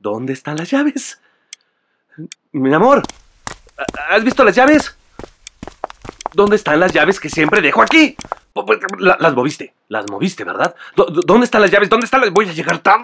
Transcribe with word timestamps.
¿Dónde 0.00 0.32
están 0.32 0.56
las 0.56 0.70
llaves? 0.70 1.20
Mi 2.52 2.72
amor, 2.74 3.02
¿has 4.08 4.24
visto 4.24 4.42
las 4.44 4.54
llaves? 4.56 4.96
¿Dónde 6.32 6.56
están 6.56 6.80
las 6.80 6.92
llaves 6.92 7.20
que 7.20 7.28
siempre 7.28 7.60
dejo 7.60 7.82
aquí? 7.82 8.16
La- 8.98 9.16
Las 9.20 9.34
moviste, 9.34 9.74
las 9.88 10.08
moviste, 10.10 10.42
¿verdad? 10.44 10.74
¿Dó- 10.96 11.06
dó- 11.06 11.22
¿Dónde 11.24 11.44
están 11.44 11.60
las 11.62 11.70
llaves? 11.70 11.88
¿Dónde 11.88 12.04
están 12.06 12.20
las...? 12.20 12.30
Voy 12.30 12.48
a 12.48 12.52
llegar 12.52 12.78
tarde. 12.78 13.02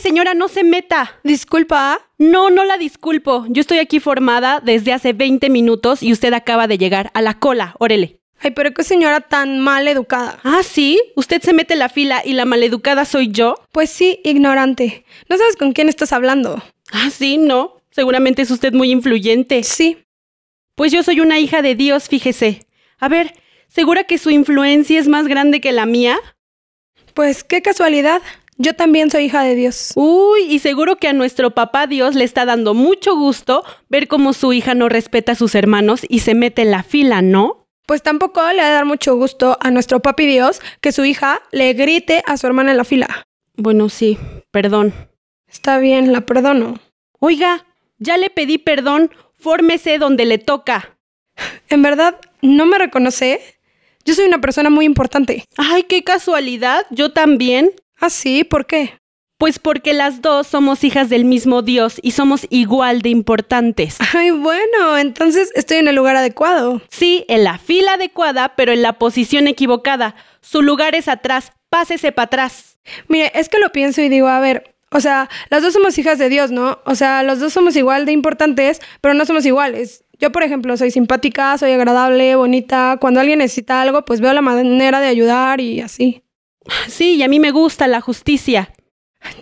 Señora, 0.00 0.34
no 0.34 0.48
se 0.48 0.64
meta. 0.64 1.18
Disculpa. 1.24 2.00
No, 2.18 2.50
no 2.50 2.64
la 2.64 2.76
disculpo. 2.76 3.46
Yo 3.48 3.60
estoy 3.60 3.78
aquí 3.78 4.00
formada 4.00 4.60
desde 4.60 4.92
hace 4.92 5.12
20 5.12 5.48
minutos 5.50 6.02
y 6.02 6.12
usted 6.12 6.32
acaba 6.32 6.66
de 6.66 6.78
llegar 6.78 7.10
a 7.14 7.22
la 7.22 7.38
cola. 7.38 7.74
Órale. 7.78 8.20
Ay, 8.40 8.50
pero 8.50 8.74
qué 8.74 8.84
señora 8.84 9.20
tan 9.20 9.58
mal 9.60 9.88
educada. 9.88 10.38
Ah, 10.44 10.62
sí. 10.62 11.00
Usted 11.16 11.40
se 11.42 11.52
mete 11.52 11.72
en 11.72 11.78
la 11.78 11.88
fila 11.88 12.22
y 12.24 12.34
la 12.34 12.44
maleducada 12.44 13.04
soy 13.04 13.28
yo. 13.28 13.54
Pues 13.72 13.90
sí, 13.90 14.20
ignorante. 14.24 15.04
No 15.28 15.38
sabes 15.38 15.56
con 15.56 15.72
quién 15.72 15.88
estás 15.88 16.12
hablando. 16.12 16.62
Ah, 16.92 17.10
sí, 17.10 17.38
no. 17.38 17.80
Seguramente 17.90 18.42
es 18.42 18.50
usted 18.50 18.72
muy 18.72 18.90
influyente. 18.90 19.62
Sí. 19.62 19.98
Pues 20.74 20.92
yo 20.92 21.02
soy 21.02 21.20
una 21.20 21.38
hija 21.38 21.62
de 21.62 21.74
Dios, 21.74 22.08
fíjese. 22.08 22.66
A 22.98 23.08
ver, 23.08 23.34
¿segura 23.68 24.04
que 24.04 24.18
su 24.18 24.30
influencia 24.30 24.98
es 24.98 25.08
más 25.08 25.28
grande 25.28 25.60
que 25.60 25.72
la 25.72 25.86
mía? 25.86 26.18
Pues 27.14 27.44
qué 27.44 27.62
casualidad. 27.62 28.20
Yo 28.56 28.74
también 28.74 29.10
soy 29.10 29.24
hija 29.24 29.42
de 29.42 29.54
Dios. 29.54 29.92
Uy, 29.96 30.42
y 30.42 30.60
seguro 30.60 30.96
que 30.96 31.08
a 31.08 31.12
nuestro 31.12 31.52
papá 31.52 31.86
Dios 31.86 32.14
le 32.14 32.24
está 32.24 32.44
dando 32.44 32.72
mucho 32.74 33.16
gusto 33.16 33.64
ver 33.88 34.06
cómo 34.06 34.32
su 34.32 34.52
hija 34.52 34.74
no 34.74 34.88
respeta 34.88 35.32
a 35.32 35.36
sus 35.36 35.54
hermanos 35.54 36.02
y 36.08 36.20
se 36.20 36.34
mete 36.34 36.62
en 36.62 36.70
la 36.70 36.82
fila, 36.84 37.20
¿no? 37.20 37.66
Pues 37.86 38.02
tampoco 38.02 38.40
le 38.52 38.62
ha 38.62 38.68
de 38.68 38.74
dar 38.74 38.84
mucho 38.84 39.16
gusto 39.16 39.58
a 39.60 39.70
nuestro 39.70 40.00
papi 40.00 40.26
Dios 40.26 40.60
que 40.80 40.92
su 40.92 41.04
hija 41.04 41.42
le 41.50 41.72
grite 41.74 42.22
a 42.26 42.36
su 42.36 42.46
hermana 42.46 42.70
en 42.70 42.76
la 42.76 42.84
fila. 42.84 43.26
Bueno, 43.56 43.88
sí, 43.88 44.18
perdón. 44.50 44.94
Está 45.48 45.78
bien, 45.78 46.12
la 46.12 46.22
perdono. 46.22 46.78
Oiga, 47.18 47.66
ya 47.98 48.16
le 48.16 48.30
pedí 48.30 48.58
perdón, 48.58 49.10
fórmese 49.38 49.98
donde 49.98 50.24
le 50.24 50.38
toca. 50.38 50.96
¿En 51.68 51.82
verdad 51.82 52.18
no 52.40 52.66
me 52.66 52.78
reconoce? 52.78 53.40
Yo 54.04 54.14
soy 54.14 54.26
una 54.26 54.40
persona 54.40 54.70
muy 54.70 54.84
importante. 54.84 55.44
Ay, 55.56 55.84
qué 55.84 56.04
casualidad, 56.04 56.86
yo 56.90 57.12
también. 57.12 57.72
¿Ah, 58.04 58.10
sí? 58.10 58.44
¿Por 58.44 58.66
qué? 58.66 58.98
Pues 59.38 59.58
porque 59.58 59.94
las 59.94 60.20
dos 60.20 60.46
somos 60.46 60.84
hijas 60.84 61.08
del 61.08 61.24
mismo 61.24 61.62
Dios 61.62 62.00
y 62.02 62.10
somos 62.10 62.46
igual 62.50 63.00
de 63.00 63.08
importantes. 63.08 63.96
Ay, 64.14 64.30
bueno, 64.30 64.98
entonces 64.98 65.50
estoy 65.54 65.78
en 65.78 65.88
el 65.88 65.96
lugar 65.96 66.14
adecuado. 66.14 66.82
Sí, 66.90 67.24
en 67.28 67.44
la 67.44 67.56
fila 67.56 67.94
adecuada, 67.94 68.56
pero 68.56 68.72
en 68.72 68.82
la 68.82 68.98
posición 68.98 69.46
equivocada. 69.46 70.16
Su 70.42 70.60
lugar 70.60 70.94
es 70.94 71.08
atrás, 71.08 71.52
pásese 71.70 72.12
para 72.12 72.26
atrás. 72.26 72.76
Mire, 73.08 73.32
es 73.34 73.48
que 73.48 73.58
lo 73.58 73.72
pienso 73.72 74.02
y 74.02 74.10
digo, 74.10 74.28
a 74.28 74.38
ver, 74.38 74.76
o 74.90 75.00
sea, 75.00 75.30
las 75.48 75.62
dos 75.62 75.72
somos 75.72 75.96
hijas 75.96 76.18
de 76.18 76.28
Dios, 76.28 76.50
¿no? 76.50 76.80
O 76.84 76.94
sea, 76.96 77.22
los 77.22 77.40
dos 77.40 77.54
somos 77.54 77.74
igual 77.74 78.04
de 78.04 78.12
importantes, 78.12 78.82
pero 79.00 79.14
no 79.14 79.24
somos 79.24 79.46
iguales. 79.46 80.04
Yo, 80.18 80.30
por 80.30 80.42
ejemplo, 80.42 80.76
soy 80.76 80.90
simpática, 80.90 81.56
soy 81.56 81.72
agradable, 81.72 82.36
bonita. 82.36 82.98
Cuando 83.00 83.20
alguien 83.20 83.38
necesita 83.38 83.80
algo, 83.80 84.04
pues 84.04 84.20
veo 84.20 84.34
la 84.34 84.42
manera 84.42 85.00
de 85.00 85.06
ayudar 85.06 85.62
y 85.62 85.80
así. 85.80 86.23
Sí, 86.88 87.16
y 87.16 87.22
a 87.22 87.28
mí 87.28 87.40
me 87.40 87.50
gusta 87.50 87.86
la 87.88 88.00
justicia. 88.00 88.72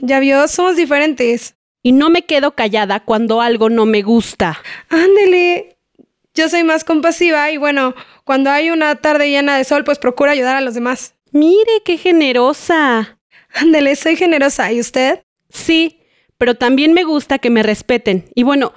Ya 0.00 0.20
vio, 0.20 0.48
somos 0.48 0.76
diferentes. 0.76 1.56
Y 1.82 1.92
no 1.92 2.10
me 2.10 2.24
quedo 2.24 2.54
callada 2.54 3.00
cuando 3.00 3.40
algo 3.40 3.68
no 3.68 3.86
me 3.86 4.02
gusta. 4.02 4.60
Ándele. 4.88 5.76
Yo 6.34 6.48
soy 6.48 6.62
más 6.64 6.84
compasiva 6.84 7.50
y 7.50 7.58
bueno, 7.58 7.94
cuando 8.24 8.50
hay 8.50 8.70
una 8.70 8.94
tarde 8.96 9.28
llena 9.28 9.58
de 9.58 9.64
sol, 9.64 9.84
pues 9.84 9.98
procuro 9.98 10.30
ayudar 10.30 10.56
a 10.56 10.60
los 10.62 10.74
demás. 10.74 11.14
Mire, 11.32 11.82
qué 11.84 11.98
generosa. 11.98 13.18
Ándele, 13.54 13.96
soy 13.96 14.16
generosa. 14.16 14.72
¿Y 14.72 14.80
usted? 14.80 15.24
Sí, 15.50 16.00
pero 16.38 16.54
también 16.54 16.92
me 16.94 17.04
gusta 17.04 17.38
que 17.38 17.50
me 17.50 17.62
respeten. 17.62 18.30
Y 18.34 18.44
bueno, 18.44 18.72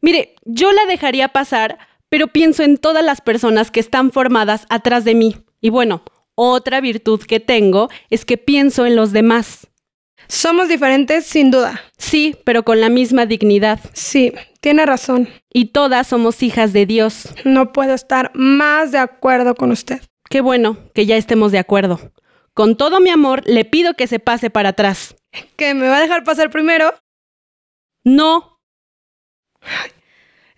mire, 0.00 0.36
yo 0.44 0.70
la 0.72 0.86
dejaría 0.86 1.28
pasar, 1.28 1.78
pero 2.08 2.28
pienso 2.28 2.62
en 2.62 2.78
todas 2.78 3.04
las 3.04 3.20
personas 3.20 3.70
que 3.70 3.80
están 3.80 4.12
formadas 4.12 4.66
atrás 4.68 5.04
de 5.04 5.14
mí. 5.14 5.36
Y 5.60 5.70
bueno, 5.70 6.02
otra 6.40 6.80
virtud 6.80 7.20
que 7.22 7.38
tengo 7.38 7.90
es 8.08 8.24
que 8.24 8.38
pienso 8.38 8.86
en 8.86 8.96
los 8.96 9.12
demás. 9.12 9.66
Somos 10.26 10.68
diferentes, 10.68 11.26
sin 11.26 11.50
duda. 11.50 11.80
Sí, 11.98 12.36
pero 12.44 12.62
con 12.62 12.80
la 12.80 12.88
misma 12.88 13.26
dignidad. 13.26 13.80
Sí, 13.92 14.32
tiene 14.60 14.86
razón. 14.86 15.28
Y 15.52 15.66
todas 15.66 16.06
somos 16.06 16.42
hijas 16.42 16.72
de 16.72 16.86
Dios. 16.86 17.28
No 17.44 17.72
puedo 17.72 17.92
estar 17.94 18.30
más 18.34 18.92
de 18.92 18.98
acuerdo 18.98 19.54
con 19.54 19.70
usted. 19.70 20.00
Qué 20.30 20.40
bueno 20.40 20.78
que 20.94 21.04
ya 21.04 21.16
estemos 21.16 21.52
de 21.52 21.58
acuerdo. 21.58 22.12
Con 22.54 22.76
todo 22.76 23.00
mi 23.00 23.10
amor, 23.10 23.42
le 23.46 23.64
pido 23.64 23.94
que 23.94 24.06
se 24.06 24.18
pase 24.18 24.50
para 24.50 24.70
atrás. 24.70 25.16
¿Que 25.56 25.74
me 25.74 25.88
va 25.88 25.98
a 25.98 26.00
dejar 26.00 26.24
pasar 26.24 26.50
primero? 26.50 26.94
No, 28.04 28.60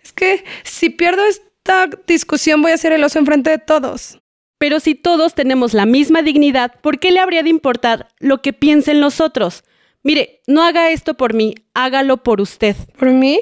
Es 0.01 0.13
que 0.13 0.45
si 0.63 0.89
pierdo 0.89 1.25
esta 1.25 1.89
discusión 2.07 2.61
voy 2.61 2.71
a 2.71 2.77
ser 2.77 2.93
el 2.93 3.03
oso 3.03 3.19
enfrente 3.19 3.49
de 3.49 3.57
todos. 3.57 4.22
Pero 4.63 4.79
si 4.79 4.95
todos 4.95 5.33
tenemos 5.33 5.73
la 5.73 5.85
misma 5.85 6.21
dignidad, 6.21 6.71
¿por 6.79 6.97
qué 6.97 7.11
le 7.11 7.19
habría 7.19 7.43
de 7.43 7.49
importar 7.49 8.07
lo 8.19 8.41
que 8.41 8.53
piensen 8.53 9.01
los 9.01 9.19
otros? 9.19 9.65
Mire, 10.03 10.39
no 10.47 10.63
haga 10.63 10.91
esto 10.91 11.15
por 11.15 11.33
mí, 11.33 11.53
hágalo 11.73 12.23
por 12.23 12.39
usted. 12.39 12.73
¿Por 12.97 13.09
mí? 13.09 13.41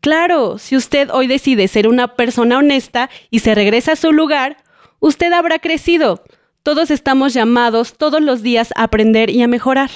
Claro, 0.00 0.58
si 0.58 0.74
usted 0.74 1.10
hoy 1.12 1.28
decide 1.28 1.68
ser 1.68 1.86
una 1.86 2.16
persona 2.16 2.58
honesta 2.58 3.08
y 3.30 3.38
se 3.38 3.54
regresa 3.54 3.92
a 3.92 3.94
su 3.94 4.10
lugar, 4.10 4.56
usted 4.98 5.32
habrá 5.32 5.60
crecido. 5.60 6.24
Todos 6.64 6.90
estamos 6.90 7.32
llamados 7.32 7.96
todos 7.96 8.20
los 8.20 8.42
días 8.42 8.72
a 8.74 8.82
aprender 8.82 9.30
y 9.30 9.42
a 9.42 9.46
mejorar. 9.46 9.90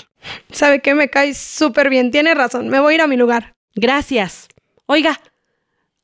¿Sabe 0.52 0.80
qué? 0.80 0.94
Me 0.94 1.10
cae 1.10 1.34
súper 1.34 1.90
bien. 1.90 2.12
Tiene 2.12 2.34
razón. 2.34 2.68
Me 2.68 2.78
voy 2.78 2.92
a 2.92 2.94
ir 2.94 3.02
a 3.02 3.08
mi 3.08 3.16
lugar. 3.16 3.56
Gracias. 3.74 4.46
Oiga, 4.86 5.20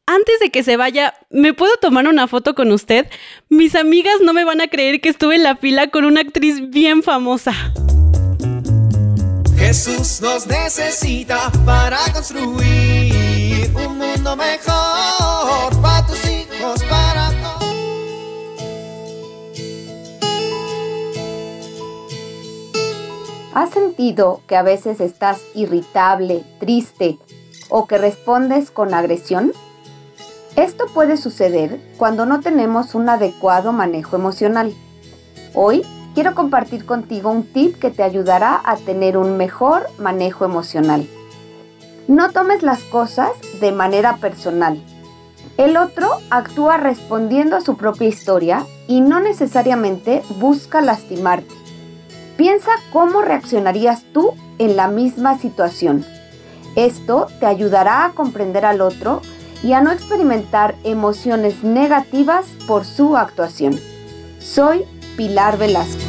antes 0.07 0.39
de 0.41 0.51
que 0.51 0.63
se 0.63 0.77
vaya, 0.77 1.15
¿me 1.31 1.53
puedo 1.53 1.77
tomar 1.77 2.07
una 2.07 2.29
foto 2.29 2.55
con 2.55 2.71
usted? 2.73 3.07
Mis 3.49 3.75
amigas 3.75 4.21
no 4.23 4.33
me 4.33 4.45
van 4.45 4.61
a 4.61 4.69
creer 4.69 5.01
que 5.01 5.09
estuve 5.09 5.35
en 5.35 5.43
la 5.43 5.57
fila 5.57 5.89
con 5.89 6.05
una 6.05 6.21
actriz 6.21 6.71
bien 6.71 7.03
famosa. 7.03 7.53
Jesús 9.57 10.21
nos 10.23 10.47
necesita 10.47 11.51
para 11.65 11.99
construir 12.13 13.71
un 13.75 13.99
mundo 13.99 14.37
mejor 14.37 15.83
para 15.83 16.07
tus 16.07 16.25
hijos, 16.25 16.83
para 16.85 17.31
todos. 17.31 17.57
¿Has 23.55 23.71
sentido 23.71 24.43
que 24.47 24.55
a 24.55 24.63
veces 24.63 25.01
estás 25.01 25.41
irritable, 25.55 26.45
triste 26.61 27.19
o 27.69 27.87
que 27.87 27.99
respondes 27.99 28.71
con 28.71 28.95
agresión? 28.95 29.53
Esto 30.57 30.87
puede 30.87 31.19
suceder 31.19 31.79
cuando 31.99 32.25
no 32.25 32.41
tenemos 32.41 32.95
un 32.95 33.11
adecuado 33.11 33.73
manejo 33.73 34.17
emocional. 34.17 34.73
Hoy 35.53 35.83
quiero 36.15 36.35
compartir 36.35 36.87
contigo 36.87 37.31
un 37.31 37.43
tip 37.45 37.79
que 37.79 37.91
te 37.91 38.03
ayudará 38.03 38.63
a 38.65 38.77
tener 38.77 39.19
un 39.19 39.37
mejor 39.37 39.87
manejo 39.99 40.47
emocional. 40.47 41.07
No 42.09 42.31
tomes 42.31 42.63
las 42.63 42.83
cosas 42.85 43.33
de 43.61 43.71
manera 43.71 44.17
personal. 44.17 44.83
El 45.59 45.77
otro 45.77 46.09
actúa 46.31 46.79
respondiendo 46.79 47.57
a 47.57 47.61
su 47.61 47.77
propia 47.77 48.09
historia 48.09 48.65
y 48.89 49.03
no 49.03 49.21
necesariamente 49.21 50.23
busca 50.39 50.81
lastimarte. 50.81 51.55
Piensa 52.39 52.71
cómo 52.95 53.21
reaccionarías 53.21 54.05
tú 54.15 54.33
en 54.59 54.77
la 54.77 54.89
misma 54.89 55.37
situación. 55.39 56.07
Esto 56.77 57.27
te 57.41 57.47
ayudará 57.47 58.07
a 58.07 58.13
comprender 58.13 58.65
al 58.65 58.81
otro 58.81 59.21
a 59.73 59.81
no 59.81 59.91
experimentar 59.91 60.75
emociones 60.85 61.63
negativas 61.63 62.47
por 62.67 62.85
su 62.85 63.17
actuación. 63.17 63.79
Soy 64.39 64.85
Pilar 65.17 65.59
Velasco. 65.59 66.01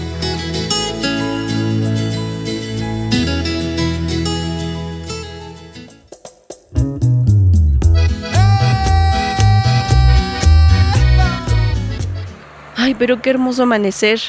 Ay, 12.76 12.96
pero 12.96 13.22
qué 13.22 13.32
hermoso 13.32 13.64
amanecer. 13.64 14.20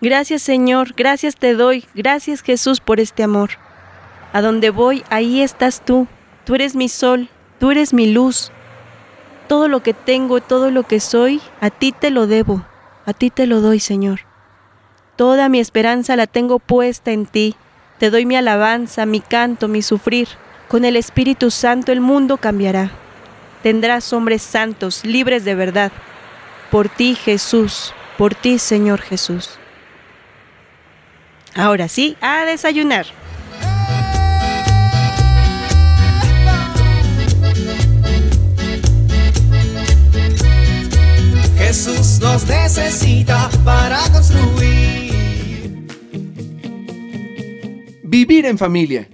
Gracias 0.00 0.42
Señor, 0.42 0.94
gracias 0.96 1.36
te 1.36 1.54
doy, 1.54 1.86
gracias 1.94 2.42
Jesús 2.42 2.80
por 2.80 3.00
este 3.00 3.22
amor. 3.22 3.50
A 4.32 4.42
donde 4.42 4.70
voy, 4.70 5.02
ahí 5.10 5.40
estás 5.40 5.82
tú. 5.84 6.06
Tú 6.44 6.54
eres 6.54 6.76
mi 6.76 6.88
sol, 6.88 7.28
tú 7.58 7.70
eres 7.70 7.92
mi 7.92 8.10
luz. 8.12 8.50
Todo 9.48 9.68
lo 9.68 9.82
que 9.82 9.94
tengo, 9.94 10.40
todo 10.40 10.70
lo 10.70 10.82
que 10.82 11.00
soy, 11.00 11.40
a 11.60 11.70
ti 11.70 11.92
te 11.92 12.10
lo 12.10 12.26
debo, 12.26 12.64
a 13.06 13.12
ti 13.12 13.30
te 13.30 13.46
lo 13.46 13.60
doy, 13.60 13.80
Señor. 13.80 14.20
Toda 15.16 15.48
mi 15.48 15.58
esperanza 15.58 16.14
la 16.16 16.26
tengo 16.26 16.58
puesta 16.58 17.10
en 17.10 17.26
ti. 17.26 17.56
Te 17.98 18.10
doy 18.10 18.24
mi 18.26 18.36
alabanza, 18.36 19.06
mi 19.06 19.20
canto, 19.20 19.66
mi 19.66 19.82
sufrir. 19.82 20.28
Con 20.68 20.84
el 20.84 20.96
Espíritu 20.96 21.50
Santo 21.50 21.90
el 21.92 22.00
mundo 22.00 22.36
cambiará. 22.36 22.90
Tendrás 23.62 24.12
hombres 24.12 24.42
santos, 24.42 25.04
libres 25.04 25.44
de 25.44 25.54
verdad. 25.54 25.90
Por 26.70 26.88
ti, 26.88 27.14
Jesús, 27.16 27.92
por 28.16 28.34
ti, 28.34 28.58
Señor 28.58 29.00
Jesús. 29.00 29.58
Ahora 31.56 31.88
sí, 31.88 32.16
a 32.20 32.44
desayunar. 32.44 33.06
Necesita 42.46 43.50
para 43.64 44.00
construir. 44.12 45.86
Vivir 48.04 48.46
en 48.46 48.58
familia. 48.58 49.08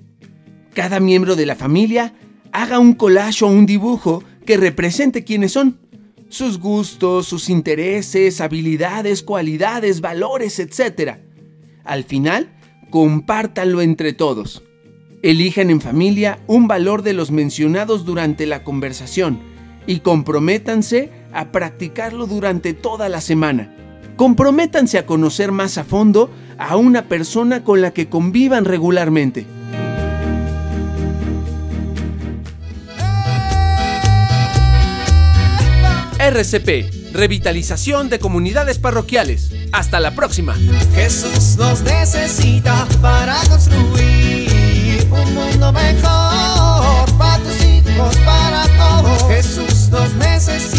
Cada 0.75 1.01
miembro 1.01 1.37
de 1.37 1.47
la 1.47 1.57
familia 1.57 2.15
haga 2.53 2.79
un 2.79 2.95
collage 2.95 3.45
o 3.45 3.49
un 3.49 3.67
dibujo 3.67 4.23
que 4.45 4.57
represente 4.57 5.25
quiénes 5.25 5.53
son, 5.53 5.79
sus 6.29 6.59
gustos, 6.59 7.27
sus 7.27 7.49
intereses, 7.49 8.41
habilidades, 8.41 9.23
cualidades, 9.23 10.01
valores, 10.01 10.59
etc. 10.59 11.19
Al 11.85 12.05
final, 12.05 12.53
compártanlo 12.91 13.83
entre 13.83 14.13
todos. 14.13 14.63
Elijan 15.23 15.71
en 15.71 15.81
familia 15.81 16.39
un 16.47 16.69
valor 16.69 17.03
de 17.03 17.15
los 17.15 17.31
mencionados 17.31 18.05
durante 18.05 18.47
la 18.47 18.63
conversación 18.63 19.39
y 19.87 20.01
comprométanse 20.01 21.11
a 21.35 21.53
practicarlo 21.53 22.27
durante 22.27 22.73
toda 22.75 23.09
la 23.09 23.21
semana. 23.21 23.75
Comprométanse 24.17 24.99
a 24.99 25.07
conocer 25.07 25.51
más 25.53 25.77
a 25.77 25.85
fondo 25.85 26.31
a 26.59 26.77
una 26.77 27.09
persona 27.09 27.65
con 27.65 27.81
la 27.81 27.93
que 27.93 28.09
convivan 28.09 28.65
regularmente. 28.65 29.47
RCP, 36.19 37.13
Revitalización 37.13 38.09
de 38.09 38.19
Comunidades 38.19 38.79
Parroquiales. 38.79 39.51
Hasta 39.73 40.01
la 40.01 40.15
próxima. 40.15 40.55
Jesús 40.95 41.57
nos 41.59 41.83
necesita 41.83 42.87
para 43.03 43.37
construir 43.49 45.07
un 45.11 45.35
mundo 45.35 45.73
mejor 45.73 47.13
para 47.19 47.43
tus 47.43 47.65
hijos, 47.65 48.17
para 48.25 48.65
todos. 48.79 49.29
Jesús 49.29 49.91
nos 49.91 50.15
necesita. 50.15 50.74